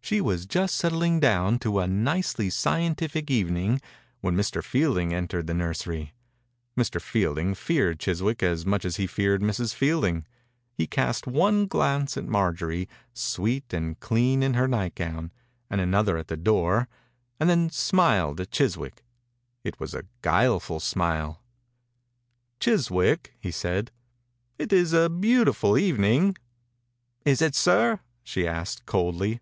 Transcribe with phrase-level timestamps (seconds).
[0.00, 3.80] She was just settling down to a nicely scientific evening
[4.20, 4.62] when Mr.
[4.62, 6.10] Fielding entered the nur sery.
[6.78, 7.02] Mr.
[7.02, 9.74] Fielding feared Chis wick as much as he feared Mrs.
[9.74, 10.24] Fielding.
[10.72, 15.12] He cast one glance at Marjorie, sweet and clean in 79 THE INCUBATOR BABY her
[15.18, 15.32] nightgown,
[15.70, 16.88] and another at the door,
[17.40, 19.02] and then smiled at Chiswick.
[19.64, 21.42] It was a guileful smile.
[22.60, 23.90] «Chiswick," he said,"
[24.56, 26.36] it is a beautiful evening.*'
[27.24, 29.40] "Is it, sir?" she asked, coldly.